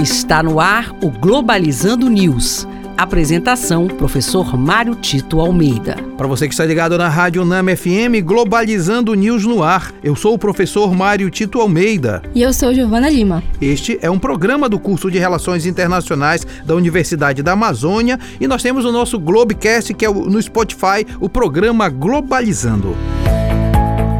Está 0.00 0.44
no 0.44 0.60
ar 0.60 0.94
o 1.02 1.10
Globalizando 1.10 2.08
News. 2.08 2.68
Apresentação: 2.96 3.88
Professor 3.88 4.56
Mário 4.56 4.94
Tito 4.94 5.40
Almeida. 5.40 5.96
Para 6.16 6.28
você 6.28 6.46
que 6.46 6.54
está 6.54 6.64
ligado 6.64 6.96
na 6.96 7.08
Rádio 7.08 7.44
Nama 7.44 7.74
FM, 7.74 8.22
Globalizando 8.24 9.12
News 9.14 9.44
no 9.44 9.60
ar. 9.60 9.92
Eu 10.00 10.14
sou 10.14 10.34
o 10.34 10.38
professor 10.38 10.94
Mário 10.94 11.28
Tito 11.30 11.60
Almeida. 11.60 12.22
E 12.32 12.42
eu 12.42 12.52
sou 12.52 12.72
Giovana 12.72 13.10
Lima. 13.10 13.42
Este 13.60 13.98
é 14.00 14.08
um 14.08 14.20
programa 14.20 14.68
do 14.68 14.78
curso 14.78 15.10
de 15.10 15.18
Relações 15.18 15.66
Internacionais 15.66 16.46
da 16.64 16.76
Universidade 16.76 17.42
da 17.42 17.52
Amazônia 17.52 18.20
e 18.40 18.46
nós 18.46 18.62
temos 18.62 18.84
o 18.84 18.92
nosso 18.92 19.18
Globecast, 19.18 19.92
que 19.94 20.06
é 20.06 20.08
no 20.08 20.40
Spotify, 20.40 21.04
o 21.18 21.28
programa 21.28 21.88
Globalizando. 21.88 22.94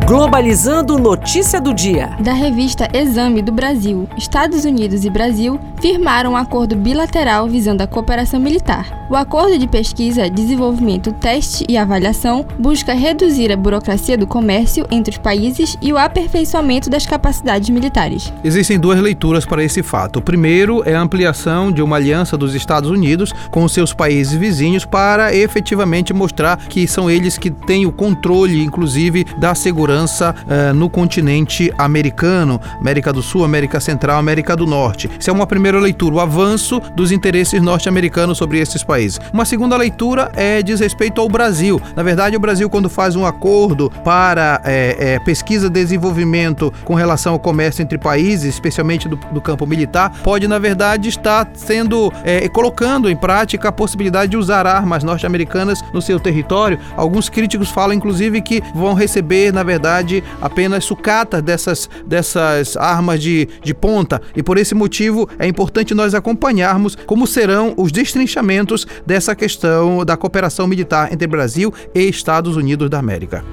Globalizando 0.09 0.99
Notícia 0.99 1.61
do 1.61 1.75
Dia. 1.75 2.17
Da 2.21 2.33
revista 2.33 2.89
Exame 2.95 3.43
do 3.43 3.53
Brasil, 3.53 4.09
Estados 4.17 4.65
Unidos 4.65 5.05
e 5.05 5.11
Brasil 5.11 5.61
firmaram 5.83 6.33
um 6.33 6.37
acordo 6.37 6.75
bilateral 6.75 7.47
visando 7.47 7.83
a 7.83 7.87
cooperação 7.87 8.41
militar. 8.41 9.07
O 9.11 9.15
acordo 9.15 9.59
de 9.59 9.67
pesquisa, 9.69 10.29
desenvolvimento, 10.31 11.13
teste 11.13 11.65
e 11.69 11.77
avaliação 11.77 12.45
busca 12.59 12.95
reduzir 12.95 13.53
a 13.53 13.57
burocracia 13.57 14.17
do 14.17 14.27
comércio 14.27 14.87
entre 14.91 15.13
os 15.13 15.19
países 15.19 15.77
e 15.81 15.93
o 15.93 15.99
aperfeiçoamento 15.99 16.89
das 16.89 17.05
capacidades 17.05 17.69
militares. 17.69 18.33
Existem 18.43 18.79
duas 18.79 18.99
leituras 19.01 19.45
para 19.45 19.63
esse 19.63 19.83
fato. 19.83 20.21
O 20.21 20.23
primeiro 20.23 20.83
é 20.89 20.95
a 20.95 21.03
ampliação 21.03 21.71
de 21.71 21.83
uma 21.83 21.97
aliança 21.97 22.37
dos 22.37 22.55
Estados 22.55 22.91
Unidos 22.91 23.33
com 23.51 23.69
seus 23.69 23.93
países 23.93 24.33
vizinhos 24.33 24.87
para 24.87 25.35
efetivamente 25.35 26.15
mostrar 26.15 26.57
que 26.57 26.87
são 26.87 27.11
eles 27.11 27.37
que 27.37 27.51
têm 27.51 27.85
o 27.85 27.93
controle, 27.93 28.63
inclusive, 28.63 29.25
da 29.39 29.55
segurança 29.55 29.98
segurança 29.99 30.35
uh, 30.47 30.75
no 30.75 30.89
continente 30.89 31.73
americano, 31.77 32.61
América 32.79 33.13
do 33.13 33.23
Sul, 33.23 33.45
América 33.45 33.81
Central, 33.81 34.19
América 34.19 34.55
do 34.55 34.67
Norte. 34.67 35.11
Isso 35.19 35.31
é 35.31 35.33
uma 35.33 35.47
primeira 35.47 35.81
leitura, 35.81 36.15
o 36.15 36.21
avanço 36.21 36.81
dos 36.95 37.11
interesses 37.11 37.61
norte-americanos 37.61 38.39
sobre 38.39 38.59
esses 38.59 38.85
países. 38.85 39.19
Uma 39.33 39.45
segunda 39.45 39.77
leitura 39.77 40.31
é 40.35 40.63
diz 40.63 40.81
respeito 40.81 41.21
ao 41.21 41.29
Brasil. 41.29 41.81
Na 41.97 42.03
verdade, 42.03 42.37
o 42.37 42.41
Brasil, 42.41 42.69
quando 42.71 42.89
faz 42.89 43.17
um 43.17 43.27
acordo 43.27 43.91
para 44.05 44.61
é, 44.65 45.15
é, 45.15 45.19
pesquisa 45.21 45.67
e 45.67 45.71
desenvolvimento 45.71 46.73
com 46.85 46.95
relação 46.95 47.33
ao 47.33 47.39
comércio 47.39 47.83
entre 47.83 47.99
países, 47.99 48.55
especialmente 48.55 49.09
do, 49.09 49.17
do 49.17 49.41
campo 49.41 49.67
militar, 49.67 50.13
pode, 50.23 50.47
na 50.47 50.59
verdade, 50.59 51.09
estar 51.09 51.49
sendo 51.55 52.13
é, 52.25 52.49
colocando 52.49 53.11
em 53.11 53.17
prática 53.17 53.69
a 53.69 53.73
possibilidade 53.73 54.31
de 54.31 54.37
usar 54.37 54.67
armas 54.67 55.03
norte-americanas 55.03 55.83
no 55.93 56.03
seu 56.03 56.21
território. 56.21 56.79
Alguns 56.97 57.29
críticos 57.29 57.71
falam, 57.71 57.95
inclusive, 57.95 58.41
que 58.41 58.63
vão 58.75 58.95
receber, 58.95 59.53
na 59.53 59.63
verdade, 59.63 59.88
verdade, 59.89 60.23
apenas 60.41 60.85
sucata 60.85 61.41
dessas, 61.41 61.89
dessas 62.07 62.77
armas 62.77 63.21
de, 63.21 63.49
de 63.63 63.73
ponta. 63.73 64.21
E 64.37 64.43
por 64.43 64.59
esse 64.59 64.75
motivo 64.75 65.29
é 65.39 65.47
importante 65.47 65.95
nós 65.95 66.15
acompanharmos 66.15 66.97
como 67.07 67.27
serão 67.27 67.73
os 67.77 67.91
destrinchamentos 67.91 68.87
dessa 69.07 69.35
questão 69.35 70.05
da 70.05 70.17
cooperação 70.17 70.67
militar 70.67 71.13
entre 71.13 71.27
Brasil 71.27 71.73
e 71.95 72.03
Estados 72.03 72.57
Unidos 72.57 72.91
da 72.91 72.99
América. 72.99 73.45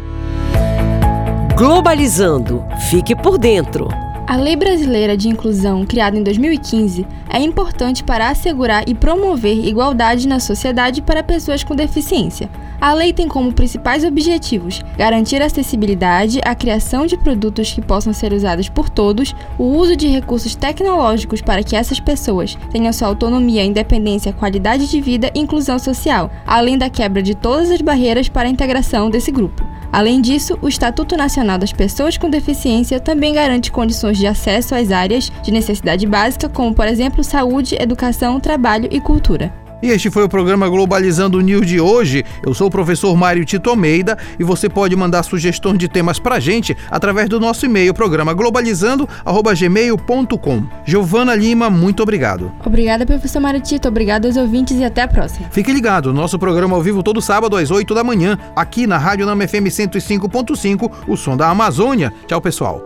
Globalizando. 1.56 2.64
Fique 2.90 3.16
por 3.16 3.38
dentro. 3.38 3.88
A 4.28 4.36
Lei 4.36 4.56
Brasileira 4.56 5.16
de 5.16 5.30
Inclusão, 5.30 5.86
criada 5.86 6.18
em 6.18 6.24
2015, 6.24 7.06
é 7.30 7.40
importante 7.40 8.04
para 8.04 8.30
assegurar 8.30 8.84
e 8.88 8.96
promover 8.96 9.66
igualdade 9.66 10.28
na 10.28 10.40
sociedade 10.40 11.02
para 11.02 11.24
pessoas 11.24 11.64
com 11.64 11.76
deficiência. 11.76 12.50
A 12.80 12.94
lei 12.94 13.14
tem 13.14 13.28
como 13.28 13.54
principais 13.54 14.04
objetivos 14.04 14.82
garantir 14.98 15.42
acessibilidade, 15.42 16.42
a 16.44 16.54
criação 16.54 17.06
de 17.06 17.18
produtos 17.18 17.72
que 17.72 17.82
possam 17.82 18.14
ser 18.14 18.34
usados 18.34 18.70
por 18.70 18.90
todos, 18.90 19.34
o 19.58 19.64
uso 19.64 19.96
de 19.96 20.08
recursos 20.08 20.56
tecnológicos 20.56 21.42
para 21.42 21.64
que 21.64 21.76
essas 21.76 22.00
pessoas 22.00 22.58
tenham 22.72 22.92
sua 22.94 23.08
autonomia, 23.08 23.64
independência, 23.64 24.34
qualidade 24.34 24.90
de 24.90 25.02
vida 25.02 25.32
e 25.34 25.40
inclusão 25.40 25.80
social, 25.80 26.30
além 26.46 26.78
da 26.78 26.90
quebra 26.90 27.22
de 27.22 27.34
todas 27.36 27.72
as 27.72 27.82
barreiras 27.82 28.30
para 28.30 28.48
a 28.48 28.52
integração 28.52 29.10
desse 29.10 29.32
grupo. 29.32 29.66
Além 29.92 30.20
disso, 30.20 30.58
o 30.62 30.68
Estatuto 30.68 31.16
Nacional 31.16 31.58
das 31.58 31.72
Pessoas 31.72 32.18
com 32.18 32.30
Deficiência 32.30 33.00
também 33.00 33.34
garante 33.34 33.72
condições 33.72 34.18
de 34.18 34.28
acesso 34.28 34.76
às 34.76 34.92
áreas 34.92 35.32
de 35.42 35.52
necessidade 35.52 36.06
básica, 36.06 36.50
como, 36.50 36.74
por 36.74 36.86
exemplo, 36.86 37.24
saúde, 37.24 37.78
educação, 37.80 38.40
trabalho 38.40 38.90
e 38.92 39.00
cultura. 39.00 39.65
E 39.86 39.90
este 39.90 40.10
foi 40.10 40.24
o 40.24 40.28
programa 40.28 40.68
Globalizando 40.68 41.40
News 41.40 41.68
de 41.68 41.80
hoje. 41.80 42.26
Eu 42.44 42.56
sou 42.56 42.70
o 42.70 42.72
professor 42.72 43.16
Mário 43.16 43.46
Tito 43.46 43.70
Almeida 43.70 44.18
e 44.40 44.44
você 44.44 44.68
pode 44.68 44.96
mandar 44.96 45.22
sugestões 45.22 45.78
de 45.78 45.88
temas 45.88 46.18
pra 46.18 46.40
gente 46.40 46.76
através 46.90 47.30
do 47.30 47.40
nosso 47.40 47.68
e-mail, 47.68 47.94
programa 47.94 48.34
globalizando@gmail.com. 48.34 50.64
Giovana 50.84 51.36
Lima, 51.36 51.70
muito 51.70 52.02
obrigado. 52.02 52.52
Obrigada, 52.66 53.06
professor 53.06 53.40
Mário 53.40 53.62
Tito. 53.62 53.88
Obrigado 53.88 54.26
aos 54.26 54.38
ouvintes 54.38 54.76
e 54.80 54.84
até 54.84 55.04
a 55.04 55.08
próxima. 55.08 55.50
Fique 55.52 55.72
ligado, 55.72 56.12
nosso 56.12 56.40
programa 56.40 56.76
ao 56.76 56.82
vivo 56.82 57.04
todo 57.04 57.22
sábado 57.22 57.56
às 57.56 57.70
8 57.70 57.94
da 57.94 58.04
manhã, 58.04 58.40
aqui 58.56 58.88
na 58.88 58.98
Rádio 58.98 59.28
Nama 59.28 59.48
FM 59.48 59.70
105.5, 59.70 60.92
o 61.08 61.16
som 61.16 61.38
da 61.38 61.48
Amazônia. 61.48 62.12
Tchau, 62.26 62.42
pessoal. 62.42 62.82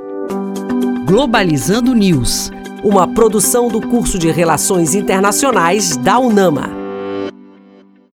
Globalizando 1.05 1.95
News, 1.95 2.51
uma 2.83 3.07
produção 3.07 3.69
do 3.69 3.79
curso 3.79 4.19
de 4.19 4.29
Relações 4.29 4.93
Internacionais 4.93 5.95
da 5.95 6.19
UNAMA. 6.19 6.78